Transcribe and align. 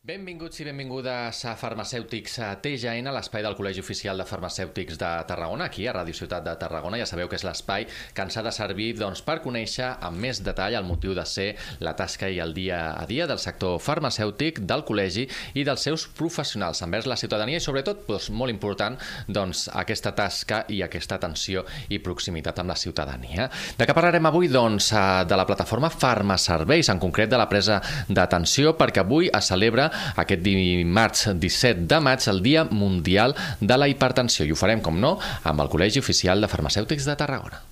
Benvinguts 0.00 0.62
i 0.62 0.64
benvingudes 0.64 1.42
a 1.44 1.50
Farmacèutics 1.60 2.38
a 2.40 2.46
TGN, 2.64 3.10
l'espai 3.12 3.42
del 3.44 3.52
Col·legi 3.52 3.82
Oficial 3.82 4.16
de 4.16 4.24
Farmacèutics 4.24 4.96
de 4.96 5.08
Tarragona, 5.28 5.66
aquí 5.68 5.84
a 5.84 5.92
Ràdio 5.92 6.16
Ciutat 6.16 6.46
de 6.46 6.54
Tarragona. 6.56 6.96
Ja 6.96 7.04
sabeu 7.04 7.28
que 7.28 7.36
és 7.36 7.44
l'espai 7.44 7.84
que 8.16 8.24
ens 8.24 8.38
ha 8.40 8.42
de 8.46 8.48
servir 8.56 8.94
doncs, 8.96 9.20
per 9.20 9.42
conèixer 9.44 9.90
amb 10.00 10.16
més 10.24 10.40
detall 10.40 10.78
el 10.78 10.86
motiu 10.88 11.12
de 11.12 11.26
ser 11.28 11.50
la 11.84 11.92
tasca 11.98 12.30
i 12.32 12.40
el 12.40 12.54
dia 12.56 12.78
a 12.94 13.02
dia 13.10 13.26
del 13.28 13.42
sector 13.42 13.76
farmacèutic, 13.76 14.62
del 14.64 14.86
col·legi 14.88 15.26
i 15.60 15.66
dels 15.68 15.84
seus 15.84 16.06
professionals 16.16 16.80
envers 16.80 17.04
la 17.04 17.20
ciutadania 17.20 17.60
i 17.60 17.66
sobretot, 17.66 18.06
doncs, 18.08 18.30
molt 18.32 18.56
important, 18.56 18.96
doncs, 19.28 19.66
aquesta 19.84 20.14
tasca 20.16 20.62
i 20.72 20.80
aquesta 20.80 21.20
atenció 21.20 21.66
i 21.92 22.00
proximitat 22.00 22.64
amb 22.64 22.72
la 22.72 22.78
ciutadania. 22.86 23.50
De 23.76 23.84
què 23.84 23.92
parlarem 23.92 24.32
avui? 24.32 24.48
Doncs 24.48 24.94
de 25.28 25.42
la 25.42 25.44
plataforma 25.44 25.92
Farmaserveis, 25.92 26.88
en 26.88 27.04
concret 27.04 27.28
de 27.28 27.44
la 27.44 27.50
presa 27.52 27.82
d'atenció, 28.08 28.78
perquè 28.80 29.04
avui 29.04 29.28
es 29.28 29.52
celebra 29.52 29.90
aquest 30.20 30.44
dimarts 30.44 31.28
17 31.32 31.88
de 31.90 32.00
maig, 32.04 32.28
el 32.30 32.42
Dia 32.44 32.64
Mundial 32.70 33.36
de 33.60 33.80
la 33.80 33.88
Hipertensió. 33.88 34.46
I 34.46 34.54
ho 34.54 34.58
farem, 34.58 34.84
com 34.84 35.00
no, 35.00 35.16
amb 35.44 35.64
el 35.64 35.72
Col·legi 35.72 36.02
Oficial 36.02 36.40
de 36.40 36.50
Farmacèutics 36.50 37.08
de 37.08 37.18
Tarragona. 37.20 37.69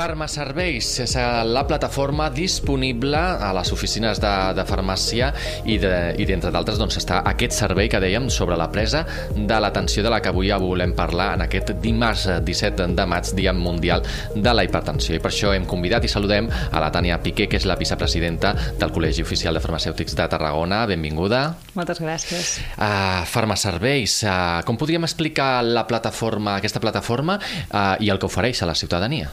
Farmaserveis 0.00 0.86
és 1.02 1.12
la 1.44 1.60
plataforma 1.68 2.30
disponible 2.32 3.18
a 3.20 3.50
les 3.52 3.68
oficines 3.74 4.16
de, 4.22 4.30
de 4.56 4.62
farmàcia 4.64 5.26
i, 5.68 5.74
de, 5.82 5.90
i 6.16 6.24
d'entre 6.24 6.48
d'altres 6.54 6.78
doncs, 6.80 6.96
està 7.02 7.18
aquest 7.28 7.52
servei 7.52 7.90
que 7.92 8.00
dèiem 8.00 8.30
sobre 8.32 8.56
la 8.56 8.70
presa 8.72 9.02
de 9.36 9.58
l'atenció 9.60 10.00
de 10.06 10.12
la 10.14 10.22
que 10.24 10.30
avui 10.32 10.48
ja 10.48 10.56
volem 10.62 10.94
parlar 10.96 11.34
en 11.34 11.44
aquest 11.44 11.74
dimarts 11.84 12.24
17 12.46 12.86
de 12.96 13.06
maig, 13.12 13.28
Dia 13.36 13.52
Mundial 13.52 14.06
de 14.32 14.54
la 14.56 14.64
Hipertensió. 14.64 15.18
I 15.18 15.20
per 15.20 15.34
això 15.34 15.52
hem 15.52 15.68
convidat 15.68 16.08
i 16.08 16.12
saludem 16.14 16.48
a 16.48 16.80
la 16.80 16.88
Tània 16.94 17.20
Piqué, 17.20 17.50
que 17.52 17.60
és 17.60 17.68
la 17.68 17.76
vicepresidenta 17.76 18.54
del 18.80 18.96
Col·legi 18.96 19.20
Oficial 19.26 19.60
de 19.60 19.64
Farmacèutics 19.66 20.16
de 20.16 20.30
Tarragona. 20.32 20.80
Benvinguda. 20.88 21.42
Moltes 21.76 22.00
gràcies. 22.00 22.56
Uh, 22.78 23.28
Farmaserveis, 23.28 24.22
uh, 24.24 24.64
com 24.64 24.80
podríem 24.80 25.04
explicar 25.04 25.52
la 25.60 25.84
plataforma, 25.84 26.56
aquesta 26.56 26.80
plataforma 26.80 27.36
uh, 27.36 28.00
i 28.00 28.08
el 28.08 28.16
que 28.16 28.32
ofereix 28.32 28.64
a 28.64 28.72
la 28.72 28.80
ciutadania? 28.80 29.28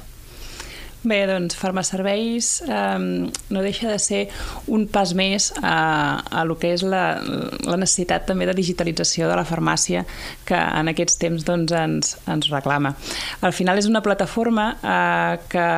Bé, 1.07 1.21
doncs 1.29 1.55
Farmaserveis 1.55 2.47
eh, 2.67 2.97
no 2.99 3.61
deixa 3.63 3.87
de 3.87 3.99
ser 4.01 4.23
un 4.67 4.87
pas 4.91 5.13
més 5.15 5.53
a, 5.61 6.19
a 6.19 6.43
lo 6.43 6.57
que 6.59 6.73
és 6.75 6.83
la, 6.83 7.19
la 7.63 7.77
necessitat 7.79 8.25
també 8.27 8.47
de 8.49 8.55
digitalització 8.57 9.29
de 9.29 9.37
la 9.39 9.45
farmàcia 9.47 10.03
que 10.47 10.57
en 10.57 10.91
aquests 10.91 11.21
temps 11.21 11.45
doncs, 11.47 11.71
ens, 11.71 12.17
ens 12.27 12.49
reclama. 12.51 12.95
Al 13.39 13.55
final 13.55 13.79
és 13.79 13.87
una 13.87 14.03
plataforma 14.03 14.73
eh, 14.81 15.37
que 15.47 15.69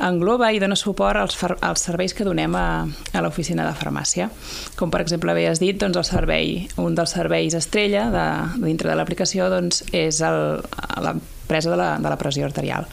engloba 0.00 0.48
i 0.54 0.60
dona 0.62 0.78
suport 0.78 1.20
als, 1.20 1.36
als 1.60 1.84
serveis 1.84 2.16
que 2.16 2.24
donem 2.24 2.54
a, 2.56 2.68
a 2.88 3.20
l'oficina 3.20 3.66
de 3.68 3.76
farmàcia. 3.76 4.30
Com 4.78 4.88
per 4.94 5.02
exemple 5.04 5.34
bé 5.36 5.50
has 5.50 5.60
dit, 5.60 5.76
doncs 5.76 6.00
el 6.00 6.06
servei, 6.08 6.54
un 6.80 6.96
dels 6.96 7.12
serveis 7.12 7.58
estrella 7.58 8.06
de, 8.14 8.24
dintre 8.64 8.88
de 8.88 8.96
l'aplicació 8.96 9.50
doncs, 9.52 9.84
és 9.92 10.22
el, 10.24 10.62
la 11.04 11.18
presa 11.50 11.74
de 11.74 11.76
la, 11.76 11.92
de 12.00 12.08
la 12.08 12.16
pressió 12.16 12.48
arterial. 12.48 12.88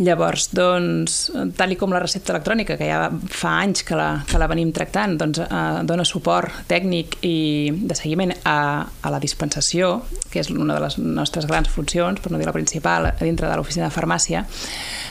Llavors, 0.00 0.46
doncs, 0.56 1.16
tal 1.58 1.74
i 1.74 1.76
com 1.76 1.92
la 1.92 2.00
recepta 2.00 2.32
electrònica, 2.32 2.78
que 2.80 2.86
ja 2.88 3.10
fa 3.28 3.58
anys 3.60 3.84
que 3.84 3.98
la, 3.98 4.22
que 4.24 4.40
la 4.40 4.48
venim 4.48 4.70
tractant, 4.72 5.18
doncs, 5.20 5.42
eh, 5.44 5.82
dona 5.84 6.06
suport 6.08 6.62
tècnic 6.70 7.18
i 7.28 7.36
de 7.76 7.96
seguiment 7.98 8.32
a, 8.48 8.56
a 8.88 9.12
la 9.12 9.20
dispensació, 9.20 9.98
que 10.32 10.40
és 10.40 10.48
una 10.48 10.78
de 10.78 10.80
les 10.86 10.96
nostres 10.96 11.44
grans 11.50 11.68
funcions, 11.68 12.24
per 12.24 12.32
no 12.32 12.40
dir 12.40 12.48
la 12.48 12.56
principal, 12.56 13.10
dintre 13.20 13.50
de 13.50 13.60
l'oficina 13.60 13.90
de 13.90 13.94
farmàcia, 13.94 14.46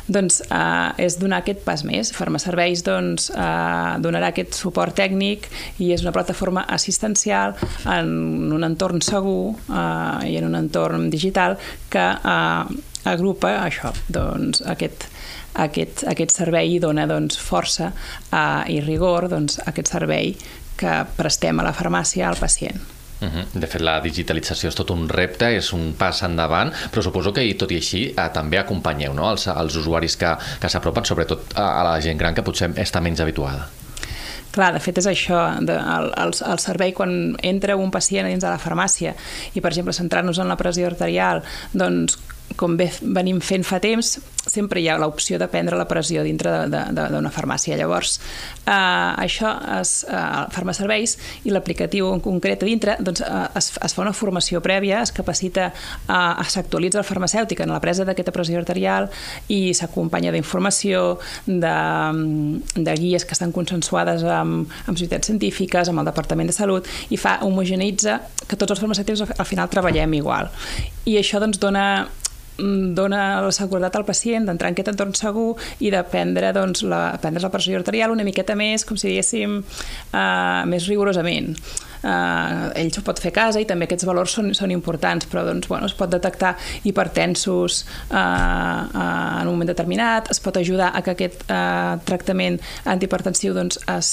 doncs 0.09 0.41
eh, 0.49 1.05
és 1.05 1.19
donar 1.21 1.43
aquest 1.43 1.61
pas 1.67 1.85
més. 1.85 2.09
Farmaserveis 2.17 2.81
doncs, 2.87 3.29
eh, 3.35 3.95
donarà 4.01 4.33
aquest 4.33 4.57
suport 4.57 4.97
tècnic 4.97 5.45
i 5.77 5.93
és 5.93 6.01
una 6.01 6.15
plataforma 6.15 6.65
assistencial 6.65 7.53
en 7.85 8.49
un 8.51 8.65
entorn 8.65 9.05
segur 9.05 9.53
eh, 9.69 10.31
i 10.33 10.39
en 10.41 10.49
un 10.49 10.57
entorn 10.57 11.11
digital 11.13 11.59
que 11.93 12.07
eh, 12.17 12.87
agrupa 13.09 13.55
això, 13.65 13.91
doncs, 14.09 14.61
aquest, 14.67 15.07
aquest, 15.53 16.05
aquest 16.11 16.33
servei 16.35 16.79
dona 16.79 17.07
doncs, 17.09 17.39
força 17.41 17.91
uh, 17.91 18.63
i 18.69 18.79
rigor 18.83 19.29
doncs, 19.31 19.59
a 19.59 19.69
aquest 19.71 19.93
servei 19.93 20.35
que 20.79 21.01
prestem 21.17 21.59
a 21.59 21.67
la 21.67 21.75
farmàcia 21.77 22.27
al 22.29 22.39
pacient. 22.39 22.81
Uh 23.21 23.27
-huh. 23.27 23.45
De 23.53 23.67
fet, 23.67 23.81
la 23.81 24.01
digitalització 24.01 24.69
és 24.69 24.75
tot 24.75 24.89
un 24.89 25.07
repte, 25.07 25.45
és 25.55 25.73
un 25.73 25.93
pas 25.93 26.23
endavant, 26.23 26.71
però 26.91 27.01
suposo 27.01 27.31
que, 27.31 27.53
tot 27.53 27.71
i 27.71 27.75
així, 27.75 28.13
eh, 28.17 28.29
també 28.33 28.57
acompanyeu 28.57 29.13
no? 29.13 29.31
els, 29.31 29.47
els 29.47 29.75
usuaris 29.75 30.17
que, 30.17 30.37
que 30.59 30.69
s'apropen, 30.69 31.05
sobretot 31.05 31.53
a, 31.55 31.81
a 31.81 31.83
la 31.83 32.01
gent 32.01 32.17
gran 32.17 32.33
que 32.33 32.41
potser 32.41 32.69
està 32.69 32.99
menys 32.99 33.19
habituada. 33.19 33.69
Clar, 34.51 34.73
de 34.73 34.79
fet 34.79 34.97
és 34.97 35.07
això, 35.07 35.63
de, 35.63 35.73
el, 35.73 36.11
el, 36.17 36.33
el 36.51 36.59
servei 36.59 36.91
quan 36.91 37.37
entra 37.41 37.75
un 37.75 37.91
pacient 37.91 38.27
dins 38.27 38.43
de 38.43 38.49
la 38.49 38.59
farmàcia 38.59 39.13
i, 39.53 39.61
per 39.61 39.71
exemple, 39.71 39.93
centrar-nos 39.93 40.39
en 40.39 40.47
la 40.51 40.57
pressió 40.59 40.87
arterial, 40.87 41.43
doncs 41.71 42.17
com 42.57 42.77
bé 42.77 42.89
venim 43.01 43.39
fent 43.43 43.63
fa 43.67 43.79
temps, 43.83 44.17
sempre 44.47 44.81
hi 44.81 44.87
ha 44.89 44.97
l'opció 44.97 45.37
de 45.39 45.47
prendre 45.51 45.77
la 45.77 45.85
pressió 45.89 46.23
dintre 46.25 46.65
d'una 46.71 47.31
farmàcia. 47.33 47.77
Llavors, 47.77 48.17
eh, 48.65 48.71
això 48.71 49.51
es, 49.79 50.03
eh, 50.03 50.45
Farmaserveis 50.51 51.17
i 51.45 51.51
l'aplicatiu 51.51 52.11
en 52.13 52.19
concret 52.19 52.63
a 52.63 52.65
dintre 52.65 52.95
doncs, 52.99 53.21
eh, 53.21 53.47
es, 53.55 53.71
es 53.77 53.93
fa 53.93 54.01
una 54.01 54.13
formació 54.13 54.61
prèvia, 54.61 55.01
es 55.01 55.11
capacita, 55.11 55.71
eh, 56.07 56.43
s'actualitza 56.51 56.99
el 56.99 57.05
farmacèutic 57.05 57.61
en 57.61 57.71
la 57.71 57.79
presa 57.79 58.05
d'aquesta 58.05 58.31
pressió 58.31 58.57
arterial 58.59 59.09
i 59.47 59.73
s'acompanya 59.73 60.31
d'informació, 60.31 61.19
de, 61.45 61.75
de 62.75 62.95
guies 62.95 63.25
que 63.25 63.33
estan 63.33 63.51
consensuades 63.51 64.23
amb, 64.23 64.69
amb 64.87 64.97
societats 64.97 65.27
científiques, 65.27 65.89
amb 65.89 65.99
el 65.99 66.05
Departament 66.05 66.49
de 66.49 66.53
Salut, 66.53 66.87
i 67.09 67.17
fa 67.17 67.39
homogeneïtza 67.45 68.19
que 68.47 68.57
tots 68.57 68.71
els 68.71 68.81
farmacèutics 68.81 69.37
al 69.37 69.45
final 69.45 69.69
treballem 69.69 70.13
igual. 70.17 70.49
I 71.05 71.17
això 71.21 71.39
doncs, 71.41 71.59
dona 71.61 72.07
dona 72.97 73.41
la 73.43 73.53
seguretat 73.55 73.99
al 73.99 74.07
pacient 74.07 74.47
d'entrar 74.47 74.71
en 74.71 74.77
aquest 74.77 74.91
entorn 74.93 75.15
segur 75.17 75.53
i 75.79 75.91
de 75.93 76.01
prendre, 76.11 76.53
doncs, 76.55 76.85
la, 76.87 77.03
prendre 77.21 77.43
la 77.43 77.53
pressió 77.53 77.79
arterial 77.79 78.13
una 78.13 78.27
miqueta 78.27 78.55
més, 78.59 78.85
com 78.87 78.99
si 78.99 79.11
diguéssim, 79.11 79.61
uh, 79.61 80.61
més 80.69 80.89
rigorosament 80.89 81.55
eh, 82.03 82.81
ell 82.81 82.91
s'ho 82.93 83.03
pot 83.05 83.19
fer 83.21 83.31
a 83.33 83.37
casa 83.37 83.61
i 83.61 83.67
també 83.69 83.87
aquests 83.87 84.07
valors 84.07 84.35
són, 84.37 84.51
són 84.57 84.73
importants, 84.73 85.27
però 85.31 85.43
doncs, 85.47 85.69
bueno, 85.71 85.89
es 85.89 85.95
pot 85.97 86.11
detectar 86.11 86.55
hipertensos 86.87 87.81
eh, 88.09 88.17
eh, 88.17 89.41
en 89.41 89.47
un 89.47 89.53
moment 89.53 89.71
determinat, 89.71 90.31
es 90.33 90.41
pot 90.43 90.57
ajudar 90.57 90.91
a 90.95 91.03
que 91.05 91.15
aquest 91.15 91.45
eh, 91.47 91.95
tractament 92.07 92.59
antihipertensiu 92.85 93.55
doncs, 93.57 93.81
es, 93.97 94.11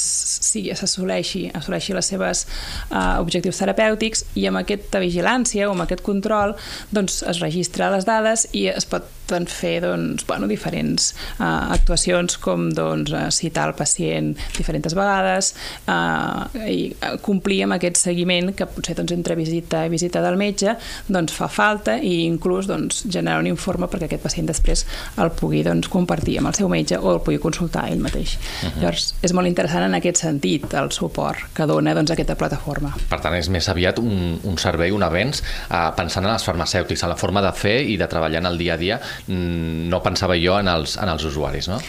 s'assoleixi 0.78 1.48
assoleixi 1.58 1.96
les 1.96 2.12
seves 2.14 2.46
eh, 2.46 3.20
objectius 3.20 3.60
terapèutics 3.62 4.24
i 4.38 4.48
amb 4.50 4.62
aquesta 4.62 5.02
vigilància 5.02 5.68
o 5.68 5.74
amb 5.76 5.86
aquest 5.86 6.04
control 6.06 6.56
doncs, 6.94 7.22
es 7.28 7.42
registra 7.44 7.92
les 7.94 8.08
dades 8.08 8.48
i 8.52 8.68
es 8.72 8.88
pot 8.88 9.17
doncs, 9.30 9.54
fer 9.54 9.78
doncs, 9.84 10.26
bueno, 10.28 10.48
diferents 10.50 11.12
uh, 11.38 11.70
actuacions 11.74 12.38
com 12.42 12.68
doncs, 12.74 13.12
citar 13.34 13.68
el 13.70 13.74
pacient 13.78 14.34
diferents 14.56 14.94
vegades 14.96 15.52
uh, 15.88 16.46
i 16.68 16.92
complir 17.24 17.62
amb 17.66 17.76
aquest 17.78 18.00
seguiment 18.00 18.52
que 18.56 18.68
potser 18.70 18.96
doncs, 18.98 19.14
entre 19.16 19.36
visita 19.38 19.84
i 19.86 19.92
visita 19.92 20.22
del 20.24 20.38
metge 20.40 20.76
doncs, 21.08 21.34
fa 21.36 21.48
falta 21.52 21.98
i 21.98 22.24
inclús 22.26 22.68
doncs, 22.70 23.04
generar 23.08 23.42
un 23.42 23.50
informe 23.50 23.88
perquè 23.90 24.08
aquest 24.08 24.24
pacient 24.24 24.48
després 24.48 24.84
el 25.20 25.32
pugui 25.36 25.62
doncs, 25.66 25.90
compartir 25.92 26.38
amb 26.40 26.52
el 26.52 26.58
seu 26.58 26.70
metge 26.72 26.98
o 26.98 27.14
el 27.14 27.22
pugui 27.24 27.40
consultar 27.42 27.88
ell 27.90 28.02
mateix. 28.02 28.36
Uh 28.36 28.68
-huh. 28.68 28.80
Llavors, 28.82 29.14
és 29.22 29.32
molt 29.32 29.48
interessant 29.48 29.84
en 29.84 29.94
aquest 29.94 30.16
sentit 30.22 30.74
el 30.74 30.90
suport 30.92 31.38
que 31.54 31.66
dona 31.66 31.94
doncs, 31.94 32.10
aquesta 32.10 32.34
plataforma. 32.34 32.94
Per 33.08 33.20
tant, 33.20 33.34
és 33.34 33.48
més 33.48 33.68
aviat 33.68 33.98
un, 33.98 34.40
un 34.42 34.58
servei, 34.58 34.90
un 34.90 35.02
avenç, 35.02 35.42
uh, 35.70 35.94
pensant 35.96 36.24
en 36.24 36.32
els 36.32 36.44
farmacèutics, 36.44 37.02
en 37.02 37.08
la 37.08 37.16
forma 37.16 37.42
de 37.42 37.52
fer 37.52 37.82
i 37.82 37.96
de 37.96 38.06
treballar 38.06 38.38
en 38.38 38.46
el 38.46 38.58
dia 38.58 38.74
a 38.74 38.76
dia 38.76 39.00
no 39.28 40.02
pensava 40.04 40.38
jo 40.38 40.58
en 40.58 40.68
els, 40.68 40.96
en 41.00 41.08
els 41.08 41.24
usuaris, 41.24 41.68
no? 41.68 41.80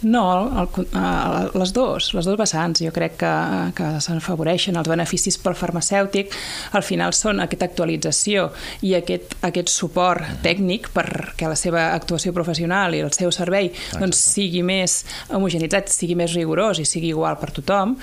No, 0.00 0.22
el, 0.60 0.68
el, 0.94 1.48
les 1.58 1.72
dues, 1.74 2.12
les 2.14 2.26
dues 2.26 2.38
vessants. 2.38 2.82
Jo 2.84 2.92
crec 2.94 3.16
que, 3.18 3.30
que 3.74 3.88
s'enfavoreixen 4.04 4.78
els 4.78 4.90
beneficis 4.90 5.38
pel 5.42 5.56
farmacèutic. 5.58 6.34
Al 6.78 6.84
final 6.86 7.14
són 7.16 7.42
aquesta 7.42 7.66
actualització 7.66 8.48
i 8.86 8.94
aquest, 8.98 9.34
aquest 9.48 9.72
suport 9.72 10.22
uh 10.22 10.28
-huh. 10.28 10.38
tècnic 10.44 10.90
perquè 10.94 11.48
la 11.48 11.56
seva 11.56 11.92
actuació 11.94 12.32
professional 12.32 12.94
i 12.94 13.00
el 13.00 13.12
seu 13.12 13.32
servei 13.32 13.72
doncs, 13.98 14.16
sigui 14.16 14.62
més 14.62 15.04
homogenitzat, 15.28 15.88
sigui 15.88 16.14
més 16.14 16.34
rigorós 16.34 16.78
i 16.78 16.84
sigui 16.84 17.08
igual 17.08 17.38
per 17.38 17.50
tothom. 17.50 17.96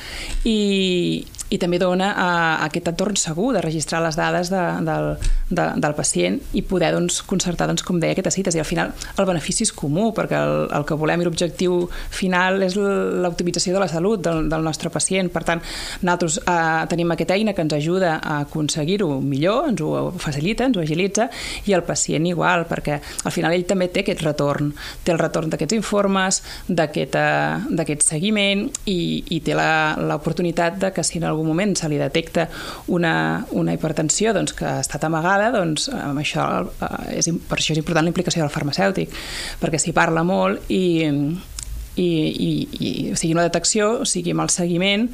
I, 0.43 1.25
i 1.56 1.60
també 1.62 1.80
dona 1.81 2.12
uh, 2.12 2.66
aquest 2.66 2.90
entorn 2.92 3.18
segur 3.19 3.52
de 3.56 3.63
registrar 3.63 4.02
les 4.04 4.18
dades 4.19 4.52
de, 4.52 4.63
del, 4.86 5.12
de, 5.50 5.68
del 5.81 5.96
pacient 5.98 6.40
i 6.57 6.63
poder 6.68 6.92
doncs, 6.96 7.22
concertar, 7.28 7.68
doncs, 7.69 7.86
com 7.86 8.00
deia, 8.02 8.16
aquestes 8.16 8.38
cites. 8.38 8.57
I 8.57 8.63
al 8.63 8.68
final 8.69 8.92
el 8.92 9.30
benefici 9.30 9.66
és 9.66 9.74
comú, 9.75 10.10
perquè 10.16 10.40
el, 10.40 10.56
el 10.75 10.88
que 10.88 10.98
volem 11.00 11.24
i 11.24 11.28
l'objectiu 11.28 11.86
final 12.13 12.62
és 12.66 12.78
l'optimització 12.78 13.75
de 13.75 13.84
la 13.84 13.90
salut 13.92 14.24
del, 14.25 14.50
del 14.52 14.66
nostre 14.66 14.92
pacient. 14.94 15.31
Per 15.34 15.46
tant, 15.48 15.63
nosaltres 16.04 16.40
uh, 16.44 16.84
tenim 16.92 17.16
aquesta 17.16 17.38
eina 17.38 17.56
que 17.56 17.66
ens 17.66 17.78
ajuda 17.78 18.18
a 18.19 18.42
aconseguir-ho 18.46 19.10
millor, 19.22 19.72
ens 19.72 19.84
ho 19.86 20.12
facilita, 20.22 20.68
ens 20.68 20.78
ho 20.78 20.84
agilitza, 20.84 21.30
i 21.66 21.75
el 21.78 21.86
pacient 21.88 22.28
igual, 22.30 22.68
perquè 22.69 23.00
al 23.00 23.36
final 23.36 23.56
ell 23.56 23.66
també 23.68 23.90
té 23.94 24.04
aquest 24.06 24.25
retorn. 24.25 24.74
Té 25.06 25.13
el 25.16 25.22
retorn 25.22 25.54
d'aquests 25.54 25.78
informes, 25.78 26.42
d'aquest 26.68 27.16
aquest 27.86 28.06
seguiment 28.06 28.66
i, 28.90 29.24
i 29.31 29.40
té 29.46 29.56
l'oportunitat 29.56 30.80
de 30.81 30.92
que 30.96 31.04
si 31.06 31.19
en 31.19 31.28
algun 31.30 31.44
moment 31.47 31.75
se 31.77 31.89
li 31.92 32.00
detecta 32.01 32.47
una, 32.94 33.15
una 33.56 33.75
hipertensió 33.75 34.33
doncs, 34.36 34.56
que 34.57 34.68
ha 34.68 34.80
estat 34.83 35.07
amagada, 35.07 35.51
doncs 35.56 35.89
amb 35.94 36.21
això, 36.21 36.45
eh, 36.65 37.19
és, 37.19 37.30
per 37.50 37.59
això 37.59 37.75
és 37.75 37.81
important 37.81 38.06
la 38.06 38.13
implicació 38.13 38.44
del 38.44 38.53
farmacèutic, 38.53 39.13
perquè 39.62 39.81
s'hi 39.81 39.95
parla 39.95 40.25
molt 40.27 40.71
i, 40.74 40.83
i, 41.95 42.09
i, 42.47 42.50
i 42.80 42.92
sigui 43.15 43.33
una 43.36 43.45
detecció, 43.47 44.06
sigui 44.07 44.33
amb 44.36 44.45
el 44.45 44.51
seguiment, 44.53 45.07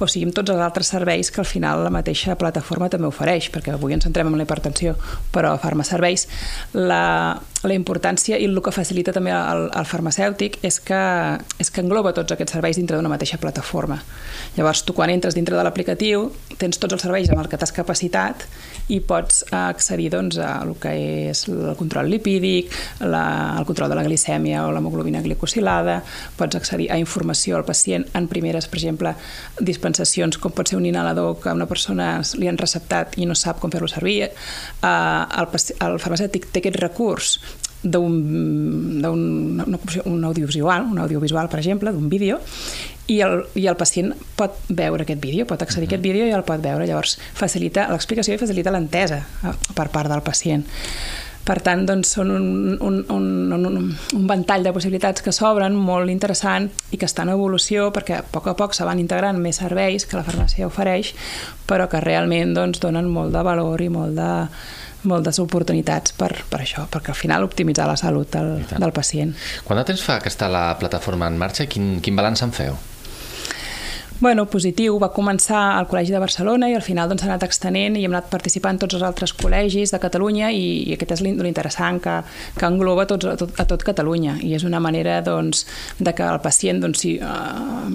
o 0.00 0.08
sigui 0.10 0.28
amb 0.28 0.36
tots 0.36 0.54
els 0.54 0.62
altres 0.64 0.90
serveis 0.94 1.30
que 1.30 1.42
al 1.42 1.48
final 1.48 1.84
la 1.86 1.92
mateixa 1.94 2.36
plataforma 2.40 2.90
també 2.92 3.08
ofereix, 3.08 3.50
perquè 3.54 3.74
avui 3.74 3.96
ens 3.96 4.06
centrem 4.06 4.30
en 4.30 4.38
la 4.38 4.46
hipertensió, 4.46 4.96
però 5.34 5.54
a 5.54 5.60
farmacerveis 5.62 6.26
la, 6.74 7.38
la 7.64 7.76
importància 7.76 8.38
i 8.38 8.48
el 8.48 8.60
que 8.64 8.74
facilita 8.74 9.14
també 9.14 9.32
el, 9.34 9.68
el 9.70 9.88
farmacèutic 9.88 10.60
és 10.66 10.80
que, 10.84 11.02
és 11.60 11.70
que 11.70 11.84
engloba 11.84 12.14
tots 12.16 12.34
aquests 12.34 12.56
serveis 12.56 12.80
dintre 12.80 12.98
d'una 12.98 13.12
mateixa 13.12 13.38
plataforma. 13.42 14.00
Llavors, 14.58 14.84
tu 14.86 14.94
quan 14.96 15.12
entres 15.12 15.36
dintre 15.36 15.56
de 15.56 15.64
l'aplicatiu 15.66 16.30
tens 16.58 16.78
tots 16.80 16.96
els 16.96 17.04
serveis 17.04 17.30
amb 17.30 17.42
el 17.42 17.48
que 17.50 17.58
t'has 17.60 17.72
capacitat 17.74 18.44
i 18.92 19.00
pots 19.04 19.42
accedir 19.54 20.10
doncs, 20.12 20.38
a 20.38 20.58
el 20.64 20.74
que 20.80 20.92
és 21.30 21.44
el 21.48 21.74
control 21.78 22.10
lipídic, 22.12 22.72
la, 23.00 23.24
el 23.58 23.66
control 23.68 23.92
de 23.92 23.98
la 23.98 24.04
glicèmia 24.06 24.66
o 24.66 24.72
l'hemoglobina 24.74 25.22
glicosilada, 25.24 26.00
pots 26.38 26.60
accedir 26.60 26.90
a 26.92 26.98
informació 27.00 27.58
al 27.58 27.66
pacient 27.68 28.06
en 28.14 28.28
primeres, 28.28 28.68
per 28.68 28.80
exemple, 28.80 29.14
dispensacions, 29.60 30.38
com 30.38 30.52
pot 30.52 30.68
ser 30.68 30.78
un 30.80 30.88
inhalador 30.88 31.38
que 31.42 31.52
una 31.54 31.68
persona 31.70 32.16
li 32.38 32.50
han 32.50 32.60
receptat 32.60 33.18
i 33.18 33.28
no 33.28 33.36
sap 33.38 33.60
com 33.62 33.72
fer-lo 33.72 33.88
servir. 33.90 34.18
Eh, 34.24 34.88
el, 34.88 35.52
el 35.88 36.00
farmacèutic 36.02 36.50
té 36.52 36.64
aquest 36.64 36.82
recurs 36.82 37.38
d'un 37.84 39.04
un 39.04 40.24
audiovisual, 40.24 40.86
un 40.90 40.98
audiovisual, 40.98 41.48
per 41.48 41.60
exemple, 41.60 41.92
d'un 41.92 42.08
vídeo, 42.08 42.40
i 43.06 43.20
el, 43.24 43.42
i 43.60 43.66
el 43.68 43.76
pacient 43.76 44.14
pot 44.38 44.56
veure 44.68 45.04
aquest 45.04 45.20
vídeo, 45.20 45.46
pot 45.48 45.62
accedir 45.62 45.88
a 45.88 45.92
aquest 45.92 46.04
vídeo 46.04 46.26
i 46.28 46.32
el 46.32 46.46
pot 46.46 46.62
veure. 46.64 46.86
Llavors, 46.88 47.18
facilita 47.36 47.88
l'explicació 47.92 48.36
i 48.36 48.40
facilita 48.40 48.72
l'entesa 48.72 49.20
eh, 49.20 49.52
per 49.76 49.90
part 49.92 50.10
del 50.12 50.24
pacient. 50.24 50.64
Per 51.44 51.58
tant, 51.60 51.82
doncs, 51.84 52.14
són 52.16 52.30
un, 52.32 52.44
un, 52.80 52.94
un, 53.12 53.26
un, 53.52 53.90
un 54.16 54.28
ventall 54.28 54.64
de 54.64 54.72
possibilitats 54.72 55.20
que 55.20 55.34
s'obren 55.36 55.74
molt 55.76 56.08
interessant 56.08 56.70
i 56.88 56.96
que 56.96 57.04
estan 57.04 57.28
en 57.28 57.36
evolució 57.36 57.90
perquè 57.92 58.16
a 58.16 58.24
poc 58.24 58.48
a 58.48 58.54
poc 58.56 58.72
se 58.72 58.86
van 58.88 59.02
integrant 59.02 59.36
més 59.36 59.60
serveis 59.60 60.08
que 60.08 60.16
la 60.16 60.24
farmàcia 60.24 60.70
ofereix, 60.70 61.12
però 61.68 61.84
que 61.92 62.00
realment 62.00 62.56
doncs, 62.56 62.80
donen 62.80 63.12
molt 63.12 63.36
de 63.36 63.44
valor 63.44 63.84
i 63.84 63.90
molt 63.92 64.16
de, 64.16 64.30
moltes 65.04 65.38
oportunitats 65.42 66.16
per, 66.16 66.32
per 66.48 66.62
això, 66.64 66.86
perquè 66.88 67.12
al 67.12 67.18
final 67.18 67.44
optimitzar 67.44 67.90
la 67.92 67.98
salut 68.00 68.32
del, 68.32 68.56
del 68.72 68.96
pacient. 68.96 69.36
Quant 69.68 69.80
de 69.80 69.86
temps 69.92 70.08
fa 70.08 70.16
que 70.24 70.32
està 70.32 70.48
la 70.48 70.70
plataforma 70.80 71.28
en 71.28 71.36
marxa 71.40 71.68
quin, 71.68 71.98
quin 72.00 72.16
balanç 72.16 72.44
en 72.46 72.56
feu? 72.56 72.80
Bueno, 74.24 74.46
positiu. 74.48 74.94
Va 75.02 75.10
començar 75.12 75.58
al 75.76 75.84
Col·legi 75.90 76.14
de 76.14 76.20
Barcelona 76.22 76.70
i 76.72 76.74
al 76.78 76.84
final 76.86 77.10
doncs, 77.10 77.20
s'ha 77.20 77.28
anat 77.28 77.42
extenent 77.44 77.98
i 78.00 78.06
hem 78.06 78.14
anat 78.14 78.30
participant 78.32 78.78
tots 78.80 78.96
els 78.96 79.04
altres 79.04 79.34
col·legis 79.36 79.92
de 79.92 80.00
Catalunya 80.00 80.48
i, 80.48 80.64
i 80.88 80.96
aquest 80.96 81.12
és 81.18 81.22
l'interessant 81.26 82.00
que, 82.00 82.16
que 82.56 82.70
engloba 82.70 83.04
tots, 83.10 83.28
a, 83.28 83.36
tot, 83.36 83.52
a 83.60 83.68
tot 83.68 83.84
Catalunya 83.84 84.38
i 84.40 84.54
és 84.56 84.64
una 84.64 84.80
manera 84.80 85.20
doncs, 85.26 85.66
de 86.00 86.16
que 86.16 86.24
el 86.24 86.40
pacient 86.40 86.80
doncs, 86.80 87.04
si, 87.04 87.18
eh, 87.20 87.40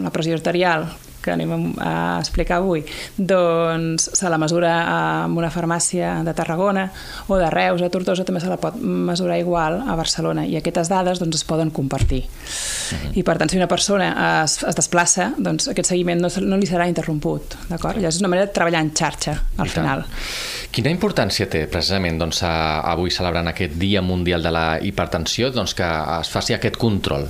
la 0.05 0.13
pressió 0.13 0.37
arterial 0.37 0.85
que 1.21 1.33
anem 1.33 1.73
a 1.79 2.19
explicar 2.19 2.59
avui, 2.59 2.83
doncs 3.17 4.09
se 4.17 4.29
la 4.29 4.39
mesura 4.41 4.71
amb 4.89 5.39
una 5.39 5.51
farmàcia 5.53 6.19
de 6.25 6.33
Tarragona 6.35 6.87
o 7.27 7.37
de 7.39 7.49
Reus, 7.53 7.81
a 7.81 7.89
Tortosa 7.91 8.25
també 8.27 8.41
se 8.43 8.51
la 8.51 8.59
pot 8.61 8.77
mesurar 8.79 9.39
igual 9.39 9.81
a 9.81 9.95
Barcelona 9.99 10.45
i 10.47 10.57
aquestes 10.59 10.89
dades 10.91 11.19
doncs, 11.19 11.41
es 11.41 11.47
poden 11.47 11.69
compartir. 11.69 12.23
Uh 12.25 12.97
-huh. 12.97 13.17
I 13.19 13.23
per 13.23 13.37
tant, 13.37 13.49
si 13.49 13.57
una 13.57 13.67
persona 13.67 14.43
es, 14.43 14.63
es 14.63 14.75
desplaça, 14.75 15.33
doncs 15.37 15.67
aquest 15.67 15.89
seguiment 15.89 16.21
no, 16.21 16.29
no 16.41 16.57
li 16.57 16.65
serà 16.65 16.87
interromput, 16.87 17.55
d'acord? 17.69 17.97
Llavors 17.97 18.15
és 18.15 18.21
una 18.21 18.29
manera 18.29 18.47
de 18.47 18.53
treballar 18.53 18.81
en 18.81 18.91
xarxa, 18.93 19.43
al 19.57 19.67
I 19.67 19.69
final. 19.69 20.03
Tant. 20.03 20.71
Quina 20.71 20.89
importància 20.89 21.47
té 21.49 21.67
precisament 21.67 22.19
doncs, 22.19 22.43
a, 22.43 22.81
avui 22.81 23.09
celebrant 23.11 23.47
aquest 23.47 23.73
Dia 23.73 24.01
Mundial 24.01 24.43
de 24.43 24.51
la 24.51 24.79
Hipertensió 24.81 25.51
doncs, 25.51 25.73
que 25.73 25.87
es 26.21 26.29
faci 26.29 26.53
aquest 26.53 26.77
control? 26.77 27.27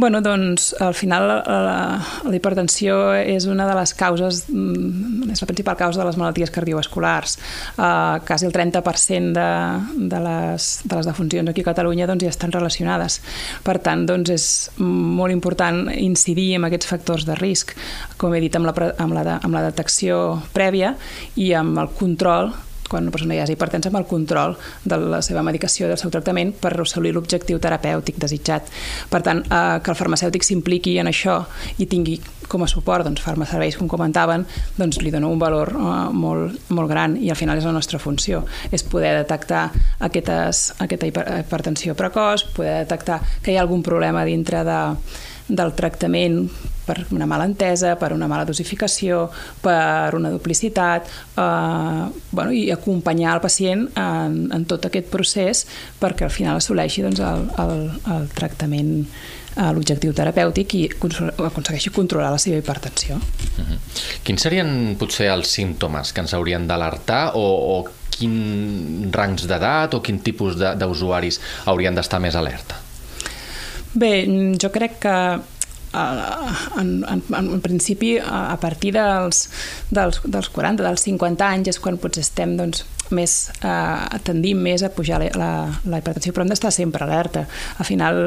Bueno, 0.00 0.22
doncs 0.22 0.74
al 0.80 0.94
final 0.94 1.26
la, 1.28 2.00
la 2.24 2.32
hipertensió 2.32 2.94
és 3.20 3.44
una 3.52 3.66
de 3.68 3.74
les 3.76 3.90
causes, 3.92 4.46
mm, 4.48 5.26
és 5.34 5.42
la 5.42 5.48
principal 5.50 5.76
causa 5.76 6.00
de 6.00 6.06
les 6.08 6.16
malalties 6.16 6.52
cardiovasculars. 6.54 7.34
Uh, 7.74 8.16
quasi 8.24 8.48
el 8.48 8.54
30% 8.54 9.34
de, 9.36 9.50
de, 10.14 10.20
les, 10.24 10.70
de 10.86 10.96
les 10.96 11.10
defuncions 11.10 11.52
aquí 11.52 11.60
a 11.60 11.68
Catalunya 11.68 12.08
doncs, 12.08 12.24
ja 12.24 12.32
estan 12.32 12.56
relacionades. 12.56 13.18
Per 13.66 13.76
tant, 13.84 14.06
doncs, 14.08 14.32
és 14.32 14.48
molt 14.80 15.36
important 15.36 15.82
incidir 15.92 16.54
en 16.56 16.64
aquests 16.70 16.88
factors 16.94 17.28
de 17.28 17.36
risc, 17.36 17.76
com 18.16 18.32
he 18.32 18.40
dit, 18.40 18.56
amb 18.56 18.72
la, 18.72 18.90
amb 19.04 19.18
la, 19.18 19.36
amb 19.36 19.52
la 19.52 19.66
detecció 19.68 20.40
prèvia 20.56 20.94
i 21.36 21.52
amb 21.60 21.76
el 21.84 21.92
control 22.00 22.54
quan 22.90 23.06
una 23.06 23.14
persona 23.14 23.38
ja 23.38 23.46
és 23.46 23.54
hipertensa 23.54 23.92
amb 23.92 24.00
el 24.00 24.08
control 24.10 24.56
de 24.84 24.98
la 24.98 25.22
seva 25.22 25.44
medicació, 25.46 25.88
del 25.88 26.00
seu 26.00 26.10
tractament 26.10 26.52
per 26.60 26.74
assolir 26.74 27.14
l'objectiu 27.14 27.60
terapèutic 27.62 28.18
desitjat. 28.20 28.68
Per 29.10 29.22
tant, 29.22 29.44
eh, 29.46 29.78
que 29.80 29.94
el 29.94 29.98
farmacèutic 29.98 30.44
s'impliqui 30.46 30.98
en 30.98 31.10
això 31.10 31.40
i 31.78 31.86
tingui 31.86 32.18
com 32.50 32.64
a 32.64 32.68
suport 32.68 33.06
doncs, 33.06 33.22
farmacerveis, 33.22 33.78
com 33.78 33.88
comentaven, 33.88 34.44
doncs 34.76 34.98
li 35.04 35.12
dona 35.14 35.30
un 35.30 35.38
valor 35.38 35.70
eh, 35.70 35.96
molt, 36.12 36.58
molt 36.74 36.90
gran 36.90 37.16
i 37.16 37.30
al 37.30 37.38
final 37.38 37.60
és 37.60 37.68
la 37.68 37.74
nostra 37.76 38.02
funció, 38.02 38.42
és 38.74 38.82
poder 38.82 39.14
detectar 39.22 39.68
aquestes, 40.02 40.72
aquesta 40.82 41.06
hipertensió 41.06 41.94
precoç, 41.94 42.48
poder 42.56 42.80
detectar 42.82 43.20
que 43.40 43.54
hi 43.54 43.58
ha 43.58 43.62
algun 43.62 43.84
problema 43.86 44.26
dintre 44.26 44.64
de, 44.66 44.80
del 45.50 45.74
tractament 45.74 46.44
per 46.86 47.04
una 47.14 47.26
mala 47.26 47.46
entesa, 47.46 47.94
per 48.00 48.12
una 48.12 48.26
mala 48.30 48.46
dosificació, 48.48 49.28
per 49.62 50.14
una 50.18 50.30
duplicitat, 50.32 51.10
eh, 51.38 52.06
bueno, 52.30 52.50
i 52.50 52.70
acompanyar 52.74 53.36
el 53.36 53.44
pacient 53.44 53.86
en, 53.94 54.40
en 54.54 54.64
tot 54.70 54.88
aquest 54.88 55.10
procés 55.12 55.66
perquè 56.00 56.26
al 56.26 56.34
final 56.34 56.58
assoleixi 56.58 57.04
doncs, 57.06 57.22
el, 57.22 57.46
el, 57.62 57.86
el 58.16 58.26
tractament 58.34 58.96
a 59.60 59.70
l'objectiu 59.74 60.12
terapèutic 60.14 60.74
i 60.78 60.82
aconsegueixi 60.94 61.90
controlar 61.94 62.30
la 62.32 62.38
seva 62.38 62.60
hipertensió. 62.60 63.16
Uh 63.16 63.64
-huh. 63.64 63.78
Quins 64.22 64.42
serien 64.42 64.96
potser 64.98 65.28
els 65.30 65.48
símptomes 65.48 66.12
que 66.12 66.20
ens 66.20 66.34
haurien 66.34 66.66
d'alertar 66.66 67.32
o, 67.34 67.46
o 67.78 67.88
quin 68.10 69.10
rangs 69.12 69.46
d'edat 69.46 69.94
o 69.94 70.02
quin 70.02 70.20
tipus 70.20 70.56
d'usuaris 70.56 71.40
haurien 71.66 71.94
d'estar 71.94 72.20
més 72.20 72.34
alerta? 72.34 72.89
Bé, 73.92 74.12
jo 74.60 74.70
crec 74.70 75.00
que 75.02 75.16
en, 75.92 77.04
en, 77.08 77.22
en 77.34 77.60
principi 77.60 78.14
a 78.22 78.56
partir 78.60 78.94
dels, 78.94 79.48
dels, 79.90 80.20
dels 80.24 80.48
40, 80.54 80.84
dels 80.86 81.02
50 81.08 81.46
anys 81.46 81.72
és 81.72 81.80
quan 81.82 81.98
potser 81.98 82.22
estem 82.22 82.56
doncs, 82.58 82.84
més, 83.10 83.50
eh, 83.66 84.18
tendim 84.22 84.60
més 84.62 84.84
a 84.86 84.90
pujar 84.94 85.18
la, 85.18 85.30
la, 85.34 85.50
la 85.90 85.98
hipertensió, 85.98 86.30
però 86.32 86.46
hem 86.46 86.52
d'estar 86.52 86.70
sempre 86.74 87.02
alerta. 87.02 87.42
Al 87.82 87.88
final 87.88 88.20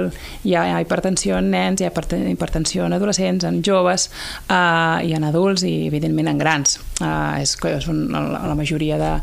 hi 0.44 0.58
ha 0.60 0.82
hipertensió 0.84 1.40
en 1.40 1.50
nens, 1.54 1.80
hi 1.80 1.88
ha 1.88 1.94
hipertensió 2.34 2.90
en 2.90 2.98
adolescents, 3.00 3.48
en 3.48 3.62
joves 3.64 4.10
eh, 4.50 5.08
i 5.08 5.16
en 5.16 5.24
adults 5.32 5.64
i 5.64 5.88
evidentment 5.88 6.34
en 6.34 6.44
grans. 6.44 6.80
Eh, 7.00 7.44
és, 7.46 7.56
és 7.72 7.92
un, 7.92 8.06
la, 8.12 8.44
la 8.52 8.60
majoria 8.60 9.00
de, 9.00 9.14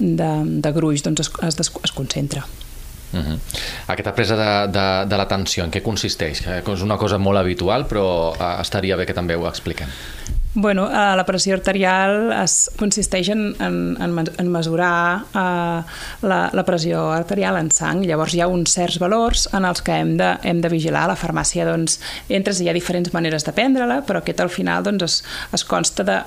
de, 0.00 0.30
de 0.66 0.74
gruix 0.74 1.06
doncs, 1.06 1.28
es, 1.28 1.34
es, 1.54 1.74
es 1.86 1.94
concentra. 1.94 2.42
Uh 3.12 3.18
-huh. 3.20 3.38
Aquesta 3.86 4.12
presa 4.14 4.36
de, 4.36 4.72
de, 4.72 4.86
de 5.08 5.16
l'atenció, 5.16 5.64
en 5.64 5.70
què 5.70 5.82
consisteix? 5.82 6.42
És 6.46 6.82
una 6.82 6.96
cosa 6.96 7.18
molt 7.18 7.38
habitual, 7.38 7.86
però 7.86 8.34
uh, 8.34 8.60
estaria 8.60 8.96
bé 8.96 9.06
que 9.06 9.14
també 9.14 9.36
ho 9.36 9.48
expliquem. 9.48 9.88
Bueno, 10.58 10.86
uh, 10.86 11.14
la 11.14 11.26
pressió 11.28 11.52
arterial 11.52 12.30
es, 12.32 12.70
consisteix 12.80 13.28
en, 13.28 13.50
en, 13.60 13.74
en, 14.00 14.14
en 14.40 14.46
mesurar 14.48 15.26
uh, 15.36 15.96
la, 16.24 16.38
la 16.56 16.64
pressió 16.64 17.10
arterial 17.12 17.58
en 17.60 17.68
sang. 17.76 18.00
Llavors 18.08 18.32
hi 18.32 18.40
ha 18.40 18.48
uns 18.48 18.72
certs 18.78 18.96
valors 18.96 19.44
en 19.52 19.68
els 19.68 19.84
que 19.84 19.98
hem 20.00 20.14
de, 20.16 20.30
hem 20.48 20.62
de 20.64 20.70
vigilar. 20.72 21.04
A 21.04 21.10
la 21.12 21.18
farmàcia 21.20 21.68
doncs, 21.68 21.98
entres 22.32 22.62
i 22.62 22.64
hi 22.64 22.70
ha 22.72 22.76
diferents 22.78 23.12
maneres 23.12 23.44
de 23.44 23.52
prendre-la, 23.52 24.00
però 24.08 24.24
aquest 24.24 24.40
al 24.40 24.48
final 24.48 24.86
doncs, 24.86 25.04
es, 25.04 25.18
es 25.60 25.66
consta 25.68 26.08
de 26.08 26.22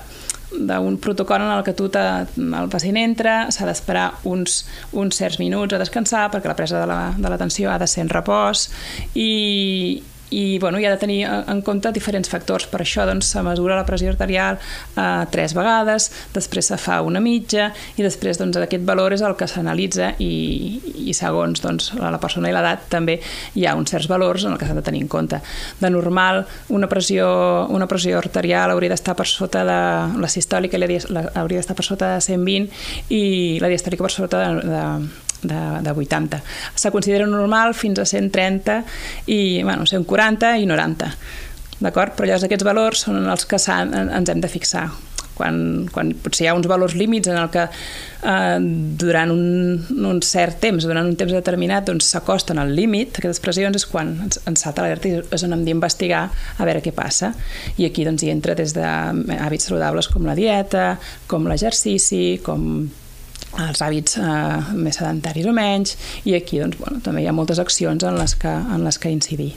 d'un 0.50 0.96
protocol 0.98 1.42
en 1.44 1.50
el 1.52 1.62
que 1.62 1.72
tu 1.78 1.88
te, 1.94 2.00
el 2.34 2.70
pacient 2.70 2.96
entra, 2.98 3.34
s'ha 3.54 3.68
d'esperar 3.68 4.08
uns, 4.26 4.64
uns 4.98 5.20
certs 5.20 5.38
minuts 5.38 5.76
a 5.76 5.78
descansar 5.78 6.24
perquè 6.32 6.50
la 6.50 6.56
presa 6.58 6.80
de 6.82 6.88
l'atenció 7.30 7.68
la, 7.68 7.76
de 7.76 7.78
ha 7.78 7.82
de 7.84 7.90
ser 7.90 8.02
en 8.02 8.10
repòs 8.10 8.64
i, 9.14 10.02
i 10.30 10.58
bueno, 10.58 10.78
hi 10.78 10.86
ha 10.86 10.90
de 10.94 11.00
tenir 11.00 11.20
en 11.26 11.62
compte 11.62 11.92
diferents 11.92 12.30
factors. 12.30 12.66
Per 12.70 12.80
això 12.82 13.04
doncs, 13.08 13.30
se 13.32 13.42
mesura 13.44 13.76
la 13.78 13.86
pressió 13.86 14.10
arterial 14.12 14.58
eh, 14.60 15.26
tres 15.30 15.54
vegades, 15.56 16.10
després 16.34 16.70
se 16.70 16.78
fa 16.80 17.00
una 17.06 17.22
mitja 17.22 17.70
i 17.98 18.06
després 18.06 18.38
doncs, 18.40 18.58
aquest 18.60 18.86
valor 18.86 19.14
és 19.16 19.24
el 19.26 19.36
que 19.38 19.48
s'analitza 19.50 20.14
i, 20.22 20.80
i 21.10 21.14
segons 21.16 21.62
doncs, 21.62 21.92
la 22.00 22.20
persona 22.22 22.50
i 22.50 22.54
l'edat 22.54 22.86
també 22.92 23.18
hi 23.58 23.66
ha 23.66 23.76
uns 23.78 23.92
certs 23.92 24.08
valors 24.10 24.46
en 24.46 24.54
el 24.54 24.60
que 24.60 24.68
s'han 24.68 24.78
de 24.78 24.86
tenir 24.86 25.02
en 25.04 25.10
compte. 25.10 25.40
De 25.80 25.90
normal, 25.90 26.44
una 26.70 26.88
pressió, 26.90 27.30
una 27.70 27.88
pressió 27.90 28.18
arterial 28.18 28.74
hauria 28.74 28.94
d'estar 28.94 29.16
per 29.18 29.26
sota 29.28 29.64
de 29.66 29.80
la 30.20 30.30
sistòlica 30.30 30.78
hauria 30.80 31.58
d'estar 31.58 31.76
per 31.76 31.86
sota 31.86 32.14
de 32.14 32.22
120 32.24 32.70
i 33.16 33.58
la 33.62 33.70
diastòlica 33.72 34.06
per 34.06 34.14
sota 34.14 34.44
de, 34.44 34.70
de 34.70 34.84
de, 35.42 35.60
de 35.82 35.92
80. 35.92 36.42
Se 36.74 36.90
considera 36.90 37.26
normal 37.26 37.74
fins 37.74 37.98
a 37.98 38.06
130 38.06 38.82
i, 39.26 39.62
bueno, 39.62 39.86
140 39.86 40.56
i 40.58 40.66
90. 40.66 41.12
D'acord? 41.80 42.16
Però 42.16 42.28
llavors 42.28 42.44
aquests 42.44 42.66
valors 42.66 43.06
són 43.06 43.24
els 43.24 43.46
que 43.48 43.60
ens 43.60 44.32
hem 44.32 44.42
de 44.42 44.50
fixar. 44.52 44.90
Quan, 45.40 45.86
quan 45.88 46.10
potser 46.20 46.44
hi 46.44 46.48
ha 46.50 46.52
uns 46.52 46.66
valors 46.68 46.92
límits 47.00 47.30
en 47.32 47.38
el 47.40 47.46
que 47.48 47.62
eh, 47.64 48.58
durant 49.00 49.30
un, 49.32 50.02
un 50.10 50.18
cert 50.20 50.58
temps, 50.60 50.84
durant 50.84 51.08
un 51.08 51.16
temps 51.16 51.32
determinat, 51.32 51.86
doncs 51.88 52.10
s'acosten 52.12 52.60
al 52.60 52.74
límit, 52.76 53.16
aquestes 53.16 53.40
pressions 53.40 53.80
és 53.80 53.86
quan 53.88 54.12
ens, 54.26 54.42
ens 54.44 54.66
salta 54.66 54.84
l'alerta 54.84 55.08
i 55.08 55.22
és 55.22 55.46
on 55.46 55.56
hem 55.56 55.64
d'investigar 55.64 56.26
a 56.28 56.68
veure 56.68 56.84
què 56.84 56.92
passa. 56.92 57.32
I 57.80 57.88
aquí 57.88 58.04
doncs, 58.04 58.26
hi 58.26 58.34
entra 58.34 58.58
des 58.58 58.76
d'hàbits 58.76 59.70
saludables 59.70 60.12
com 60.12 60.28
la 60.28 60.36
dieta, 60.36 60.90
com 61.30 61.48
l'exercici, 61.48 62.42
com 62.44 62.90
els 63.58 63.82
hàbits 63.82 64.18
eh, 64.20 64.76
més 64.76 65.00
sedentaris 65.00 65.48
o 65.48 65.54
menys, 65.56 65.96
i 66.24 66.36
aquí 66.38 66.60
doncs, 66.62 66.78
bueno, 66.78 67.00
també 67.04 67.24
hi 67.24 67.28
ha 67.30 67.34
moltes 67.36 67.58
accions 67.62 68.04
en 68.06 68.20
les 68.20 68.36
que, 68.38 68.52
en 68.52 68.86
les 68.86 68.98
que 68.98 69.10
incidir. 69.10 69.52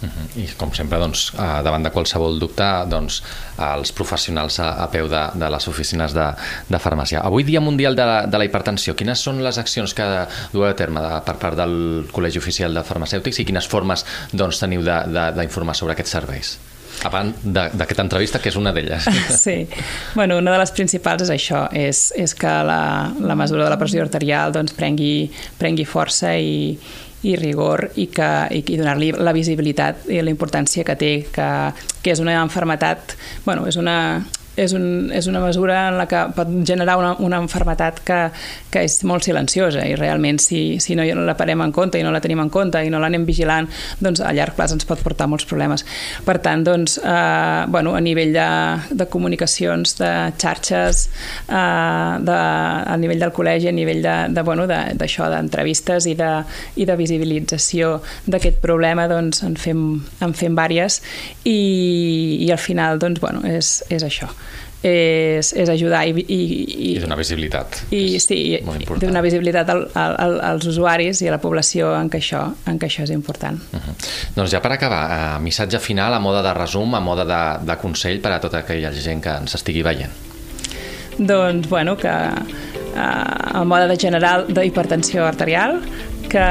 Uh 0.00 0.06
-huh. 0.06 0.42
I 0.42 0.46
com 0.56 0.72
sempre, 0.72 0.98
doncs, 0.98 1.32
eh, 1.34 1.62
davant 1.62 1.82
de 1.82 1.90
qualsevol 1.90 2.38
dubte, 2.38 2.84
doncs, 2.86 3.22
els 3.58 3.92
professionals 3.92 4.60
a, 4.60 4.84
a 4.84 4.86
peu 4.90 5.08
de, 5.08 5.30
de 5.34 5.50
les 5.50 5.68
oficines 5.68 6.12
de, 6.14 6.34
de 6.68 6.78
farmàcia. 6.78 7.20
Avui 7.20 7.42
Dia 7.42 7.60
Mundial 7.60 7.96
de 7.96 8.04
la, 8.04 8.26
de 8.26 8.38
la 8.38 8.44
Hipertensió, 8.44 8.94
quines 8.94 9.18
són 9.18 9.42
les 9.42 9.58
accions 9.58 9.94
que 9.94 10.26
dueu 10.52 10.70
a 10.70 10.74
terme 10.74 11.00
de, 11.00 11.20
per 11.24 11.34
part 11.34 11.56
del 11.56 12.06
Col·legi 12.12 12.38
Oficial 12.38 12.74
de 12.74 12.82
Farmacèutics 12.82 13.38
i 13.38 13.44
quines 13.44 13.66
formes 13.66 14.04
doncs, 14.32 14.58
teniu 14.58 14.82
d'informar 14.82 15.74
sobre 15.74 15.92
aquests 15.92 16.12
serveis? 16.12 16.58
Abans 17.08 17.42
d'aquesta 17.44 18.04
entrevista, 18.04 18.40
que 18.42 18.50
és 18.52 18.58
una 18.60 18.72
d'elles. 18.74 19.08
Sí, 19.38 19.66
bueno, 20.14 20.38
una 20.38 20.52
de 20.52 20.58
les 20.60 20.72
principals 20.74 21.26
és 21.26 21.34
això, 21.34 21.66
és, 21.72 22.08
és 22.16 22.34
que 22.34 22.54
la, 22.66 22.80
la 23.20 23.36
mesura 23.38 23.64
de 23.64 23.70
la 23.70 23.78
pressió 23.80 24.02
arterial 24.02 24.54
doncs, 24.54 24.74
prengui, 24.76 25.28
prengui 25.60 25.86
força 25.88 26.34
i, 26.36 26.74
i 27.22 27.36
rigor 27.38 27.88
i, 27.96 28.08
que, 28.14 28.30
i, 28.54 28.62
i 28.62 28.78
donar-li 28.80 29.12
la 29.18 29.34
visibilitat 29.36 30.08
i 30.10 30.20
la 30.22 30.32
importància 30.32 30.86
que 30.86 30.96
té, 30.98 31.12
que, 31.34 31.48
que 32.02 32.14
és 32.14 32.22
una 32.22 32.36
enfermetat, 32.42 33.16
bueno, 33.46 33.66
és 33.70 33.78
una, 33.80 33.98
és, 34.58 34.74
un, 34.74 35.10
és 35.14 35.26
una 35.30 35.40
mesura 35.40 35.86
en 35.88 35.98
la 36.00 36.06
que 36.10 36.20
pot 36.34 36.50
generar 36.66 36.98
una, 36.98 37.12
una 37.24 37.38
enfermetat 37.42 38.00
que, 38.06 38.18
que 38.72 38.82
és 38.86 38.98
molt 39.08 39.26
silenciosa 39.26 39.84
i 39.86 39.94
realment 39.98 40.40
si, 40.42 40.60
si 40.82 40.96
no 40.98 41.06
la 41.06 41.36
parem 41.38 41.62
en 41.64 41.72
compte 41.74 42.00
i 42.00 42.04
no 42.06 42.12
la 42.14 42.20
tenim 42.24 42.42
en 42.42 42.50
compte 42.52 42.82
i 42.84 42.90
no 42.90 43.00
l'anem 43.02 43.26
vigilant, 43.28 43.68
doncs 44.02 44.22
a 44.24 44.32
llarg 44.34 44.56
plaç 44.58 44.74
ens 44.74 44.88
pot 44.88 45.02
portar 45.04 45.28
molts 45.30 45.46
problemes. 45.48 45.84
Per 46.26 46.38
tant, 46.44 46.64
doncs, 46.66 46.98
eh, 46.98 47.64
bueno, 47.70 47.94
a 47.94 48.02
nivell 48.02 48.34
de, 48.34 48.48
de 48.90 49.08
comunicacions, 49.10 49.94
de 50.00 50.12
xarxes, 50.40 51.04
eh, 51.46 52.14
de, 52.26 52.38
a 52.38 52.98
nivell 53.00 53.22
del 53.22 53.34
col·legi, 53.36 53.70
a 53.70 53.76
nivell 53.76 54.02
d'això, 54.02 54.26
de, 54.28 54.34
de, 54.34 54.46
bueno, 54.48 54.66
d'entrevistes 54.68 56.08
i, 56.10 56.16
de, 56.18 56.32
i 56.76 56.88
de 56.88 56.98
visibilització 56.98 57.98
d'aquest 58.26 58.60
problema, 58.64 59.06
doncs 59.10 59.44
en 59.46 59.56
fem, 59.60 59.82
en 60.24 60.34
fem 60.36 60.58
vàries 60.58 61.00
i, 61.44 61.58
i 62.42 62.50
al 62.52 62.62
final, 62.62 62.98
doncs, 63.02 63.22
bueno, 63.22 63.44
és, 63.46 63.78
és 63.94 64.06
això 64.06 64.30
és, 64.82 65.50
és 65.58 65.68
ajudar 65.68 66.04
i, 66.06 66.12
i, 66.22 66.38
i, 66.38 66.90
I 66.94 66.98
donar 67.02 67.18
visibilitat. 67.18 67.80
I, 67.90 68.20
sí, 68.22 68.38
donar 69.02 69.24
visibilitat 69.26 69.70
al, 69.74 69.84
al, 69.98 70.38
als 70.52 70.68
usuaris 70.70 71.22
i 71.24 71.30
a 71.30 71.34
la 71.34 71.40
població 71.42 71.90
en 71.98 72.10
què 72.12 72.20
això, 72.22 72.44
en 72.70 72.78
què 72.78 72.90
això 72.90 73.02
és 73.06 73.12
important. 73.14 73.58
Uh 73.72 73.80
-huh. 73.80 73.96
Doncs 74.36 74.50
ja 74.50 74.60
per 74.62 74.72
acabar, 74.72 75.02
eh, 75.10 75.42
missatge 75.42 75.78
final 75.78 76.14
a 76.14 76.20
moda 76.20 76.42
de 76.42 76.54
resum, 76.54 76.94
a 76.94 77.00
moda 77.00 77.24
de, 77.24 77.66
de 77.66 77.76
consell 77.76 78.20
per 78.20 78.32
a 78.32 78.40
tota 78.40 78.58
aquella 78.58 78.92
gent 78.92 79.22
que 79.22 79.30
ens 79.30 79.54
estigui 79.54 79.82
veient. 79.82 80.12
Doncs, 81.18 81.68
bueno, 81.68 81.96
que 81.96 82.08
eh, 82.08 83.00
a 83.54 83.64
moda 83.64 83.88
de 83.88 83.96
general 83.96 84.46
d'hipertensió 84.48 85.26
arterial, 85.26 85.80
que, 86.30 86.46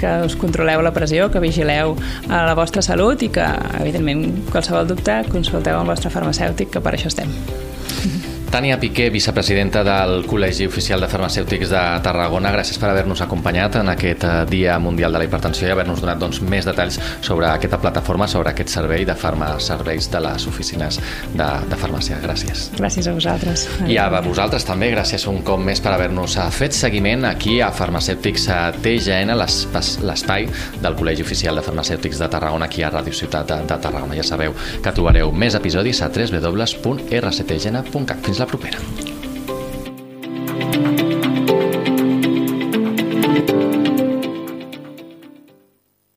que 0.00 0.12
us 0.26 0.36
controleu 0.40 0.82
la 0.84 0.94
pressió, 0.94 1.30
que 1.32 1.42
vigileu 1.42 1.96
a 2.28 2.44
la 2.48 2.56
vostra 2.58 2.84
salut 2.84 3.22
i 3.22 3.30
que, 3.34 3.46
evidentment, 3.80 4.28
qualsevol 4.52 4.88
dubte, 4.94 5.22
consulteu 5.32 5.78
amb 5.78 5.88
el 5.88 5.96
vostre 5.96 6.12
farmacèutic, 6.14 6.72
que 6.76 6.84
per 6.84 6.96
això 6.96 7.12
estem. 7.12 8.31
Tània 8.52 8.76
Piqué, 8.76 9.06
vicepresidenta 9.08 9.80
del 9.80 10.26
Col·legi 10.28 10.66
Oficial 10.68 11.00
de 11.00 11.06
Farmacèutics 11.08 11.70
de 11.72 11.80
Tarragona, 12.04 12.50
gràcies 12.52 12.76
per 12.76 12.90
haver-nos 12.90 13.22
acompanyat 13.24 13.78
en 13.80 13.88
aquest 13.88 14.26
eh, 14.28 14.32
Dia 14.50 14.74
Mundial 14.76 15.16
de 15.16 15.22
la 15.22 15.24
Hipertensió 15.24 15.70
i 15.70 15.72
haver-nos 15.72 16.02
donat 16.04 16.20
doncs, 16.20 16.42
més 16.44 16.68
detalls 16.68 16.98
sobre 17.24 17.48
aquesta 17.48 17.80
plataforma, 17.80 18.28
sobre 18.28 18.52
aquest 18.52 18.68
servei 18.74 19.06
de 19.08 19.14
farmaserveis 19.16 20.10
de 20.12 20.20
les 20.26 20.44
oficines 20.50 20.98
de, 21.32 21.46
de 21.70 21.78
farmàcia. 21.80 22.18
Gràcies. 22.20 22.66
Gràcies 22.76 23.08
a 23.08 23.14
vosaltres. 23.16 23.64
I 23.88 23.96
a 23.96 24.20
vosaltres 24.20 24.68
també, 24.68 24.92
gràcies 24.92 25.24
un 25.32 25.40
cop 25.48 25.64
més 25.64 25.80
per 25.80 25.94
haver-nos 25.94 26.36
eh, 26.36 26.44
fet 26.52 26.76
seguiment 26.76 27.24
aquí 27.30 27.56
a 27.64 27.70
Farmacèutics 27.72 28.44
eh, 28.52 28.76
TGN, 28.84 29.32
l'espai 29.32 30.44
del 30.84 31.00
Col·legi 31.00 31.24
Oficial 31.24 31.56
de 31.56 31.64
Farmacèutics 31.70 32.20
de 32.20 32.28
Tarragona, 32.36 32.68
aquí 32.68 32.84
a 32.84 32.92
Ràdio 32.92 33.16
Ciutat 33.16 33.48
de, 33.48 33.56
de 33.64 33.80
Tarragona. 33.88 34.12
Ja 34.20 34.28
sabeu 34.34 34.52
que 34.84 34.92
trobareu 34.92 35.32
més 35.32 35.56
episodis 35.56 36.04
a 36.04 36.12
www.rctgn.cat. 36.12 37.88
Fins 38.28 38.41
la 38.42 38.46
propera. 38.46 39.11